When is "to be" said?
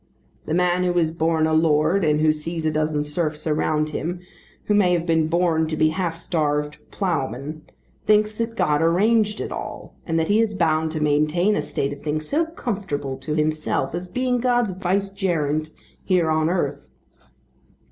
5.67-5.89